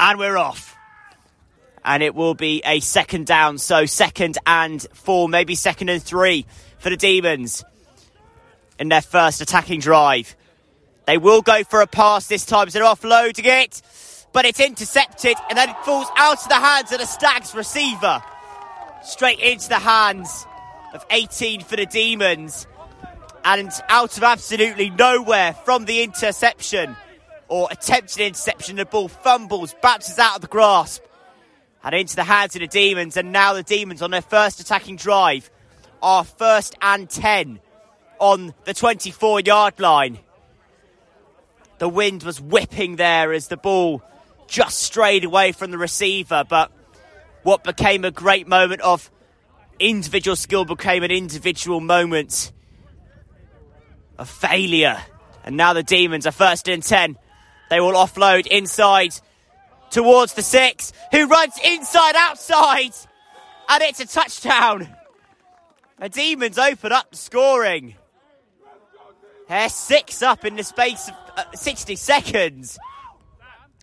[0.00, 0.76] And we're off.
[1.84, 3.58] And it will be a second down.
[3.58, 6.46] So second and four, maybe second and three
[6.78, 7.62] for the Demons
[8.78, 10.34] in their first attacking drive.
[11.06, 13.82] They will go for a pass this time, so they're offloading it,
[14.32, 18.22] but it's intercepted and then it falls out of the hands of the Stags receiver.
[19.02, 20.46] Straight into the hands
[20.94, 22.66] of 18 for the Demons
[23.44, 26.96] and out of absolutely nowhere from the interception
[27.50, 31.02] or attempted interception, the ball fumbles, bounces out of the grasp
[31.82, 33.16] and into the hands of the Demons.
[33.16, 35.50] And now the Demons on their first attacking drive
[36.00, 37.60] are first and 10
[38.20, 40.20] on the 24 yard line.
[41.78, 44.02] The wind was whipping there as the ball
[44.46, 46.70] just strayed away from the receiver, but
[47.42, 49.10] what became a great moment of
[49.80, 52.52] individual skill became an individual moment
[54.18, 55.02] of failure.
[55.42, 57.16] And now the Demons are first and 10.
[57.70, 59.14] They will offload inside
[59.90, 62.92] towards the six, who runs inside outside,
[63.68, 64.88] and it's a touchdown.
[65.98, 67.94] The Demons open up scoring.
[69.48, 72.78] They're six up in the space of uh, 60 seconds.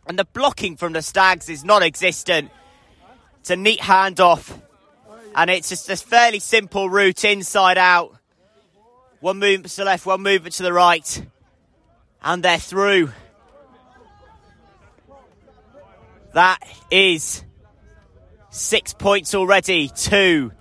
[0.07, 2.51] And the blocking from the Stags is non existent.
[3.41, 4.51] It's a neat handoff.
[5.35, 8.15] And it's just a fairly simple route inside out.
[9.19, 11.25] One movement to the left, one movement to the right.
[12.23, 13.11] And they're through.
[16.37, 16.59] That
[16.91, 17.43] is
[18.51, 19.89] six points already.
[19.89, 20.51] Two.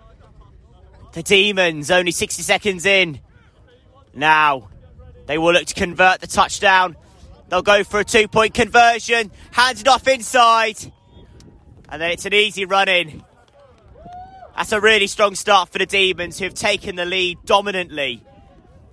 [1.12, 3.20] The Demons only 60 seconds in.
[4.14, 4.70] Now
[5.26, 6.96] they will look to convert the touchdown.
[7.50, 9.30] They'll go for a two point conversion.
[9.50, 10.78] Handed off inside.
[11.90, 13.22] And then it's an easy run in.
[14.56, 18.24] That's a really strong start for the Demons, who have taken the lead dominantly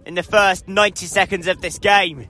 [0.05, 2.27] in the first 90 seconds of this game.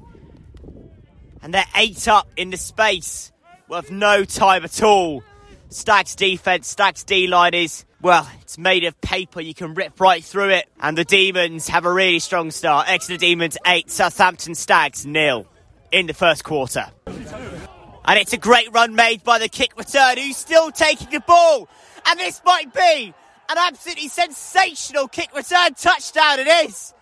[1.42, 3.33] And they're eight up in the space
[3.74, 5.24] with no time at all.
[5.70, 9.42] Stags defense, Stags D line is, well, it's made of paper.
[9.42, 10.70] You can rip right through it.
[10.80, 12.88] And the Demons have a really strong start.
[12.90, 15.48] Exeter Demons 8, Southampton Stags nil
[15.92, 16.86] in the first quarter.
[17.08, 21.68] And it's a great run made by the kick return, who's still taking the ball.
[22.06, 23.14] And this might be
[23.50, 26.40] an absolutely sensational kick return touchdown.
[26.40, 26.94] It is.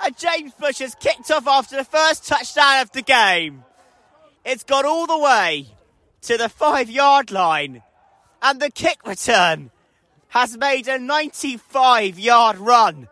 [0.00, 3.64] And James Bush has kicked off after the first touchdown of the game.
[4.44, 5.66] It's got all the way
[6.26, 7.82] to the five yard line.
[8.42, 9.70] And the kick return
[10.28, 13.08] has made a 95 yard run.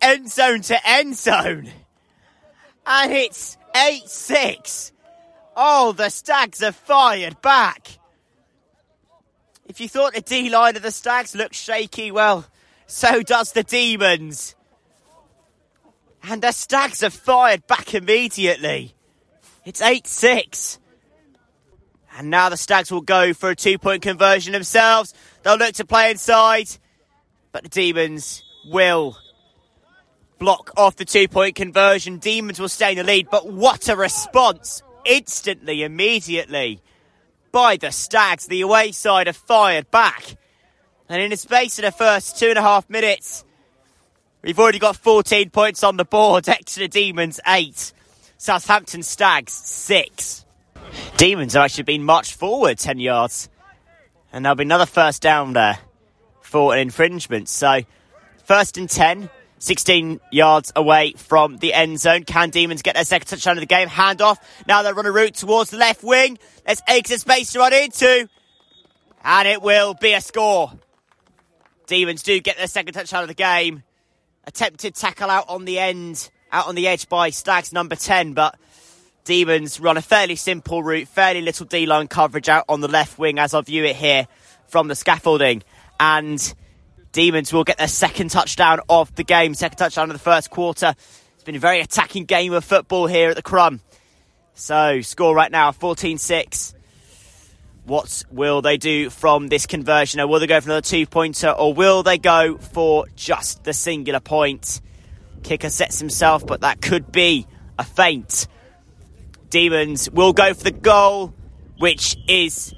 [0.00, 1.70] End zone to end zone.
[2.86, 4.92] And it's 8 6.
[5.56, 7.98] Oh, the Stags have fired back.
[9.66, 12.46] If you thought the D line of the Stags looked shaky, well,
[12.86, 14.54] so does the Demons.
[16.22, 18.94] And the Stags have fired back immediately.
[19.64, 20.78] It's 8 6.
[22.16, 25.14] And now the Stags will go for a two point conversion themselves.
[25.42, 26.68] They'll look to play inside.
[27.52, 29.16] But the Demons will
[30.38, 32.18] block off the two point conversion.
[32.18, 33.28] Demons will stay in the lead.
[33.30, 34.82] But what a response!
[35.04, 36.80] Instantly, immediately
[37.50, 38.46] by the Stags.
[38.46, 40.36] The away side have fired back.
[41.08, 43.44] And in the space of the first two and a half minutes,
[44.42, 46.48] we've already got 14 points on the board.
[46.48, 47.92] Exeter Demons 8.
[48.38, 50.41] Southampton Stags 6.
[51.22, 53.48] Demons have actually been marched forward 10 yards.
[54.32, 55.78] And there'll be another first down there
[56.40, 57.48] for an infringement.
[57.48, 57.82] So,
[58.42, 59.30] first and 10,
[59.60, 62.24] 16 yards away from the end zone.
[62.24, 63.86] Can Demons get their second touchdown of the game?
[63.86, 64.40] Hand off.
[64.66, 66.40] Now they run a route towards the left wing.
[66.66, 68.28] There's extra space to run into.
[69.22, 70.72] And it will be a score.
[71.86, 73.84] Demons do get their second touchdown of the game.
[74.44, 78.58] Attempted tackle out on the end, out on the edge by Stags number 10, but
[79.24, 83.18] Demons run a fairly simple route, fairly little D line coverage out on the left
[83.18, 84.26] wing as I view it here
[84.66, 85.62] from the scaffolding.
[86.00, 86.54] And
[87.12, 90.94] Demons will get their second touchdown of the game, second touchdown of the first quarter.
[91.34, 93.80] It's been a very attacking game of football here at the Crumb.
[94.54, 96.74] So, score right now 14 6.
[97.84, 100.20] What will they do from this conversion?
[100.20, 101.50] Or will they go for another two pointer?
[101.50, 104.80] Or will they go for just the singular point?
[105.42, 107.46] Kicker sets himself, but that could be
[107.78, 108.46] a feint.
[109.52, 111.34] Demons will go for the goal,
[111.76, 112.74] which is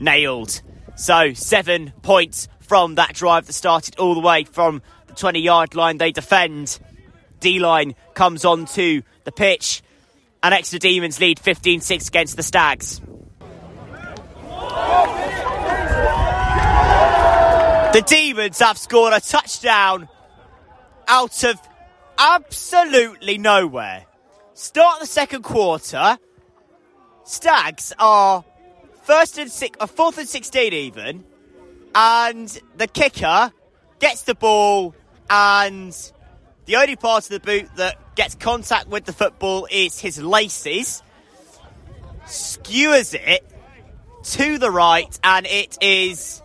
[0.00, 0.62] nailed.
[0.96, 5.74] So, seven points from that drive that started all the way from the 20 yard
[5.74, 5.98] line.
[5.98, 6.78] They defend.
[7.40, 9.82] D line comes onto the pitch,
[10.42, 13.02] and Exeter Demons lead 15 6 against the Stags.
[17.92, 20.08] The Demons have scored a touchdown
[21.06, 21.60] out of
[22.16, 24.06] absolutely nowhere.
[24.56, 26.16] Start the second quarter.
[27.24, 28.42] Stags are
[29.02, 31.24] first and six, uh, fourth and sixteen even,
[31.94, 33.52] and the kicker
[33.98, 34.94] gets the ball,
[35.28, 35.94] and
[36.64, 41.02] the only part of the boot that gets contact with the football is his laces,
[42.24, 43.46] skewers it
[44.22, 46.40] to the right, and it is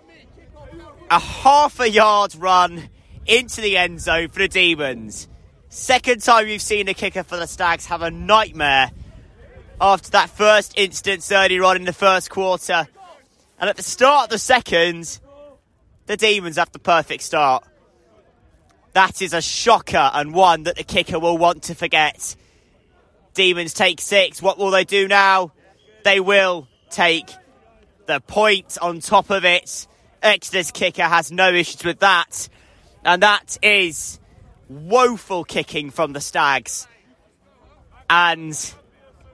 [1.09, 2.89] a half a yard run
[3.25, 5.29] into the end zone for the Demons.
[5.73, 8.91] Second time you've seen a kicker for the Stags have a nightmare
[9.79, 12.89] after that first instance earlier on in the first quarter.
[13.57, 15.17] And at the start of the second,
[16.07, 17.63] the Demons have the perfect start.
[18.91, 22.35] That is a shocker and one that the kicker will want to forget.
[23.33, 24.41] Demons take six.
[24.41, 25.53] What will they do now?
[26.03, 27.29] They will take
[28.07, 29.87] the point on top of it.
[30.21, 32.49] Exeter's kicker has no issues with that.
[33.05, 34.19] And that is
[34.71, 36.87] woeful kicking from the Stags.
[38.09, 38.73] And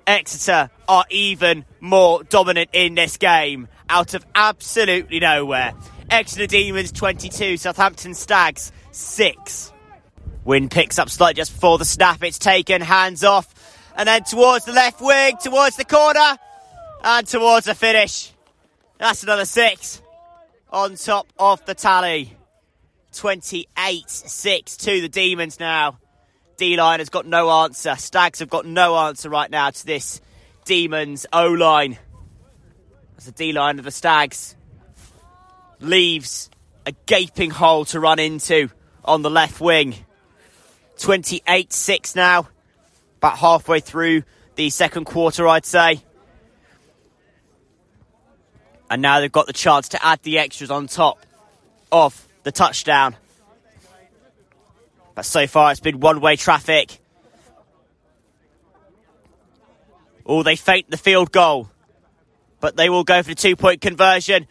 [0.06, 5.74] Exeter are even more dominant in this game out of absolutely nowhere.
[6.10, 9.74] Exeter Demons 22, Southampton Stags 6.
[10.46, 12.24] Win picks up slightly just before the snap.
[12.24, 13.54] It's taken, hands off,
[13.96, 16.38] and then towards the left wing, towards the corner,
[17.04, 18.32] and towards the finish.
[18.98, 20.02] That's another six
[20.72, 22.37] on top of the tally.
[23.14, 26.00] 28 6 to the Demons now.
[26.58, 27.96] D line has got no answer.
[27.96, 30.22] Stags have got no answer right now to this
[30.66, 31.98] Demons O line.
[33.18, 34.56] As the D line of the Stags
[35.80, 36.50] leaves
[36.86, 38.70] a gaping hole to run into
[39.06, 39.96] on the left wing.
[41.00, 42.50] 28 6 now.
[43.18, 44.24] About halfway through
[44.56, 46.04] the second quarter, I'd say.
[48.90, 51.26] And now they've got the chance to add the extras on top
[51.92, 53.14] of the touchdown.
[55.16, 56.98] But so far it's been one way traffic.
[60.26, 61.70] Oh, they feint the field goal.
[62.62, 64.48] But they will go for the two point conversion.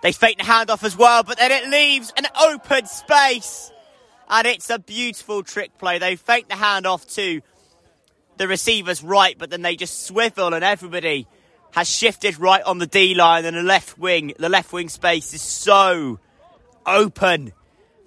[0.00, 3.70] They fake the handoff as well, but then it leaves an open space.
[4.30, 5.98] And it's a beautiful trick play.
[5.98, 7.42] They fake the handoff to
[8.38, 11.26] the receiver's right, but then they just swivel and everybody
[11.72, 14.32] has shifted right on the D line and the left wing.
[14.38, 16.18] The left wing space is so
[16.86, 17.52] open,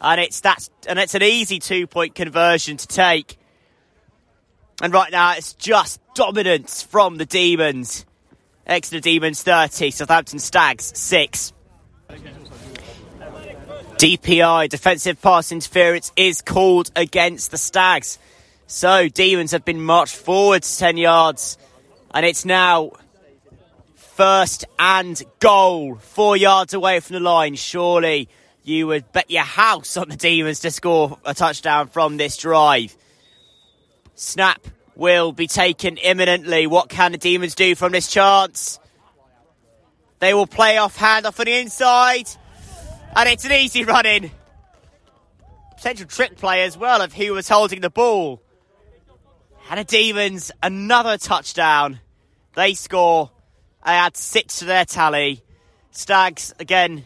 [0.01, 3.37] and it's that's and it's an easy two point conversion to take.
[4.81, 8.05] And right now, it's just dominance from the Demons.
[8.67, 11.53] Exeter Demons 30, Southampton Stags 6.
[13.97, 18.19] DPI, defensive pass interference, is called against the Stags.
[18.67, 21.57] So, Demons have been marched forwards 10 yards,
[22.13, 22.91] and it's now
[23.95, 27.55] first and goal, four yards away from the line.
[27.55, 28.27] Surely
[28.67, 32.97] you would bet your house on the Demons to score a touchdown from this drive.
[34.15, 36.67] Snap will be taken imminently.
[36.67, 38.79] What can the Demons do from this chance?
[40.19, 42.27] They will play off hand off on the inside.
[43.15, 44.31] And it's an easy run in.
[45.77, 48.41] Potential trick play as well of who was holding the ball.
[49.69, 52.01] And the Demons, another touchdown.
[52.55, 53.31] They score
[53.85, 55.41] they add six to their tally.
[55.91, 57.05] Stags, again,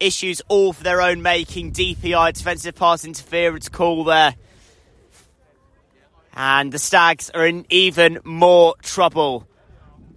[0.00, 1.72] issues all for their own making.
[1.72, 4.34] DPI, defensive pass interference call there.
[6.34, 9.48] And the Stags are in even more trouble.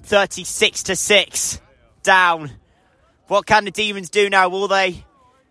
[0.04, 1.62] 36 to 6
[2.04, 2.52] down.
[3.28, 4.50] What can the Demons do now?
[4.50, 5.06] Will they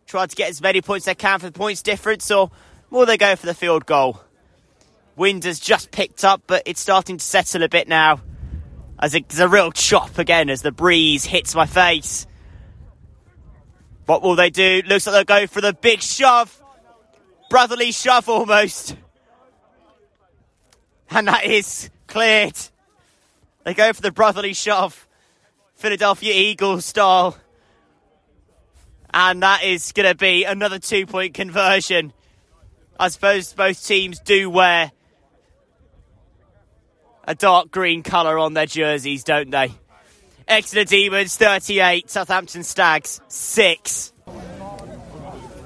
[0.07, 2.51] try to get as many points as they can for the points difference, or
[2.91, 4.21] will they go for the field goal?
[5.17, 8.21] Wind has just picked up, but it's starting to settle a bit now
[8.99, 12.27] as it's a real chop again as the breeze hits my face.
[14.09, 14.81] What will they do?
[14.87, 16.63] Looks like they'll go for the big shove.
[17.51, 18.97] Brotherly shove almost.
[21.11, 22.57] And that is cleared.
[23.65, 25.07] They go for the brotherly shove.
[25.75, 27.37] Philadelphia Eagles style.
[29.13, 32.15] And that is going to be another two point conversion.
[32.99, 34.91] I suppose both teams do wear
[37.25, 39.71] a dark green colour on their jerseys, don't they?
[40.49, 44.15] Exeter Demons 38, Southampton Stags 6.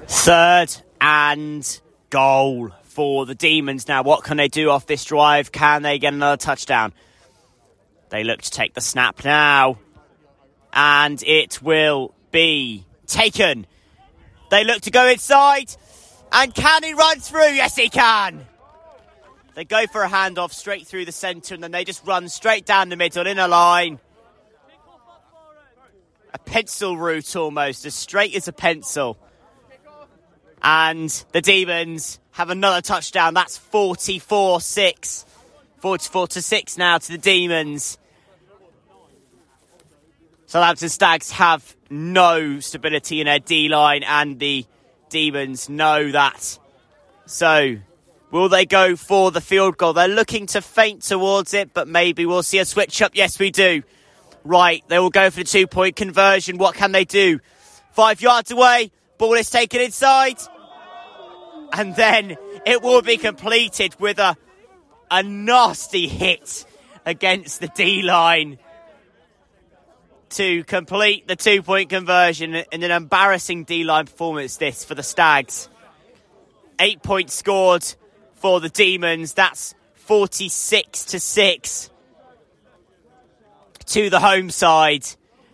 [0.07, 3.87] Third and goal for the Demons.
[3.87, 5.53] Now, what can they do off this drive?
[5.53, 6.91] Can they get another touchdown?
[8.09, 9.79] They look to take the snap now.
[10.73, 13.65] And it will be taken.
[14.51, 15.73] They look to go inside.
[16.33, 17.53] And can he run through?
[17.53, 18.45] Yes, he can.
[19.55, 22.65] They go for a handoff straight through the centre and then they just run straight
[22.65, 24.01] down the middle in a line.
[26.33, 29.17] A pencil route almost, as straight as a pencil.
[30.61, 33.33] And the Demons have another touchdown.
[33.33, 35.25] That's 44 6.
[35.79, 37.97] 44 to 6 now to the Demons.
[40.45, 44.65] Southampton Stags have no stability in their D line, and the
[45.09, 46.59] Demons know that.
[47.25, 47.77] So,
[48.31, 49.93] will they go for the field goal?
[49.93, 53.11] They're looking to feint towards it, but maybe we'll see a switch up.
[53.15, 53.83] Yes, we do.
[54.45, 56.57] Right, they will go for the two point conversion.
[56.57, 57.39] What can they do?
[57.91, 60.37] Five yards away, ball is taken inside,
[61.71, 62.35] and then
[62.65, 64.35] it will be completed with a,
[65.09, 66.65] a nasty hit
[67.05, 68.57] against the D line
[70.31, 75.03] to complete the two point conversion in an embarrassing D line performance, this for the
[75.03, 75.69] Stags.
[76.79, 77.85] Eight points scored
[78.33, 79.33] for the Demons.
[79.33, 81.89] That's 46 to 6
[83.87, 85.05] to the home side.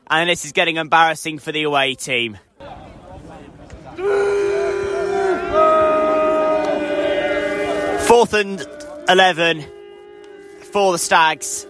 [0.08, 2.38] And this is getting embarrassing for the away team.
[8.08, 8.66] Fourth and
[9.08, 9.66] 11
[10.72, 11.68] for the Stags.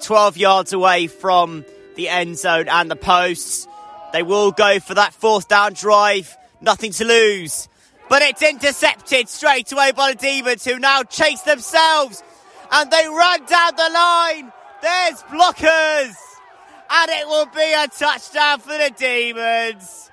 [0.00, 1.64] 12 yards away from
[1.96, 3.68] the end zone and the posts.
[4.12, 6.36] They will go for that fourth down drive.
[6.60, 7.68] Nothing to lose.
[8.08, 12.22] But it's intercepted straight away by the Demons who now chase themselves.
[12.72, 14.52] And they run down the line.
[14.82, 16.14] There's blockers.
[16.92, 20.10] And it will be a touchdown for the Demons.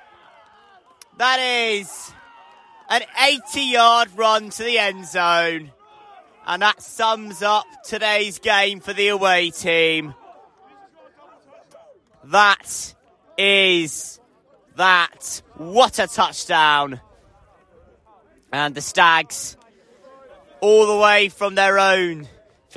[1.17, 2.13] That is
[2.89, 5.71] an 80 yard run to the end zone.
[6.45, 10.13] And that sums up today's game for the away team.
[12.25, 12.95] That
[13.37, 14.19] is
[14.75, 15.41] that.
[15.55, 17.01] What a touchdown.
[18.53, 19.57] And the Stags,
[20.61, 22.27] all the way from their own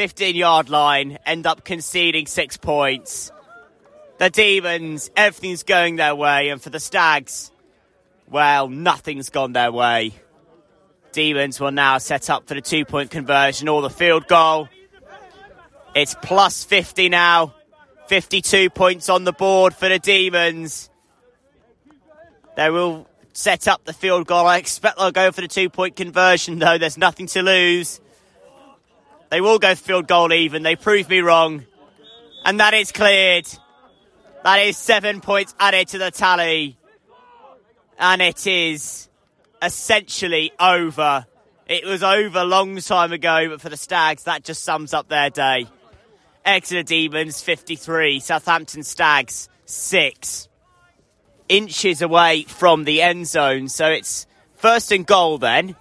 [0.00, 3.30] 15 yard line, end up conceding six points.
[4.16, 7.52] The Demons, everything's going their way, and for the Stags,
[8.26, 10.14] well, nothing's gone their way.
[11.12, 14.71] Demons will now set up for the two point conversion or the field goal.
[15.95, 17.54] It's plus 50 now.
[18.07, 20.88] 52 points on the board for the Demons.
[22.57, 24.47] They will set up the field goal.
[24.47, 26.78] I expect they'll go for the two point conversion, though.
[26.78, 28.00] There's nothing to lose.
[29.30, 30.62] They will go field goal even.
[30.62, 31.64] They proved me wrong.
[32.44, 33.46] And that is cleared.
[34.42, 36.76] That is seven points added to the tally.
[37.99, 39.08] And it is
[39.62, 41.26] essentially over.
[41.66, 45.08] It was over a long time ago, but for the Stags, that just sums up
[45.08, 45.68] their day.
[46.44, 50.49] Exeter Demons 53, Southampton Stags 6.
[51.49, 55.76] Inches away from the end zone, so it's first and goal then.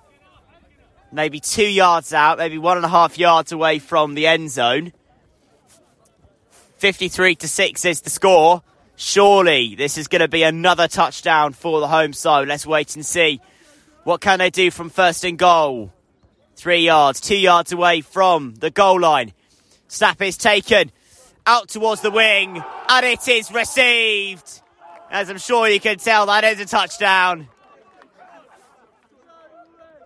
[1.12, 4.94] Maybe two yards out, maybe one and a half yards away from the end zone.
[6.78, 8.64] 53 to 6 is the score.
[8.96, 12.48] Surely this is going to be another touchdown for the home side.
[12.48, 13.42] Let's wait and see.
[14.04, 15.92] What can they do from first and goal?
[16.56, 19.34] Three yards, two yards away from the goal line.
[19.88, 20.92] Snap is taken
[21.46, 24.62] out towards the wing, and it is received.
[25.10, 27.48] As I'm sure you can tell, that is a touchdown.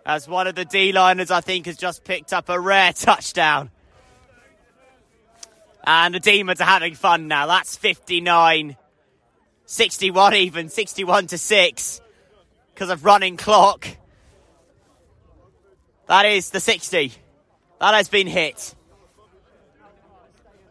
[0.06, 3.70] As one of the D liners, I think, has just picked up a rare touchdown.
[5.86, 7.46] And the Demons are having fun now.
[7.46, 8.76] That's 59.
[9.66, 12.00] 61 even, 61 to 6
[12.74, 13.86] because of running clock.
[16.06, 17.12] That is the 60.
[17.80, 18.74] That has been hit.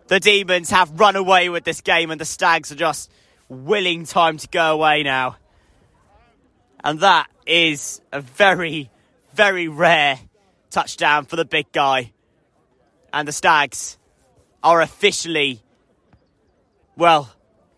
[0.07, 3.09] The Demons have run away with this game, and the Stags are just
[3.49, 5.37] willing time to go away now.
[6.83, 8.91] And that is a very,
[9.33, 10.19] very rare
[10.69, 12.11] touchdown for the big guy.
[13.11, 13.97] And the Stags
[14.63, 15.61] are officially,
[16.95, 17.31] well,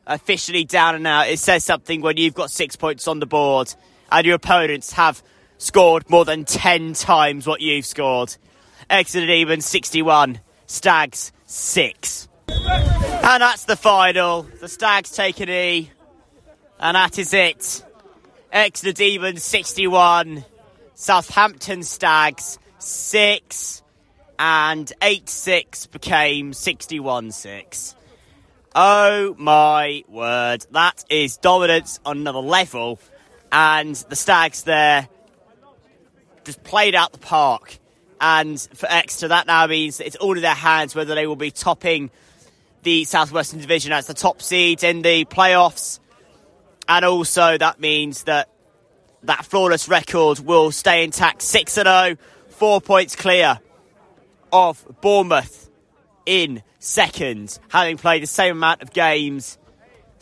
[0.07, 1.27] officially down and out.
[1.27, 3.73] It says something when you've got six points on the board
[4.11, 5.21] and your opponents have
[5.57, 8.35] scored more than 10 times what you've scored.
[8.89, 12.27] Exeter Demons 61, Stags 6.
[12.47, 14.43] And that's the final.
[14.43, 15.91] The Stags take an E.
[16.79, 17.83] And that is it.
[18.51, 20.45] Exeter Demons 61,
[20.95, 23.83] Southampton Stags 6,
[24.39, 27.95] and 8 6 became 61 6.
[28.73, 30.65] Oh my word.
[30.71, 32.99] That is dominance on another level
[33.51, 35.07] and the Stags there
[36.43, 37.79] just played out the park.
[38.19, 41.35] And for Exeter, that now means that it's all in their hands whether they will
[41.35, 42.11] be topping
[42.83, 45.99] the Southwestern Division as the top seed in the playoffs.
[46.87, 48.49] And also, that means that
[49.27, 52.17] that flawless record will stay intact 6 0,
[52.49, 53.59] four points clear
[54.51, 55.69] of Bournemouth
[56.25, 59.57] in second, having played the same amount of games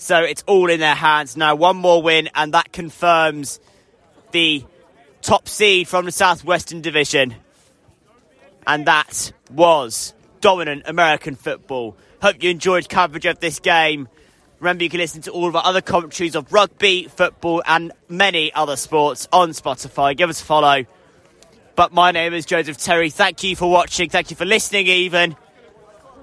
[0.03, 1.55] so it's all in their hands now.
[1.55, 3.61] One more win, and that confirms
[4.31, 4.65] the
[5.21, 7.35] top seed from the Southwestern Division.
[8.67, 11.95] And that was dominant American football.
[12.21, 14.09] Hope you enjoyed coverage of this game.
[14.63, 18.53] Remember, you can listen to all of our other commentaries of rugby, football, and many
[18.53, 20.15] other sports on Spotify.
[20.15, 20.85] Give us a follow.
[21.75, 23.09] But my name is Joseph Terry.
[23.09, 24.09] Thank you for watching.
[24.09, 25.35] Thank you for listening, even.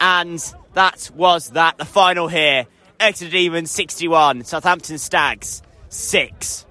[0.00, 1.78] And that was that.
[1.78, 2.66] The final here.
[2.98, 6.66] Exeter Demons 61, Southampton Stags 6.